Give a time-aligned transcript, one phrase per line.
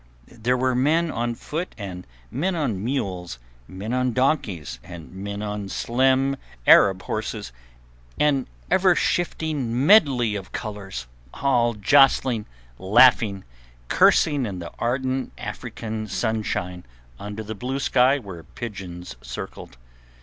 [0.25, 5.69] There were men on foot and men on mules, men on donkeys and men on
[5.69, 7.51] slim Arab horses,
[8.19, 12.47] an ever shifting medley of colours, all jostling,
[12.79, 13.43] laughing,
[13.89, 16.83] cursing in the ardent African sunshine
[17.19, 19.77] under the blue sky where pigeons circled.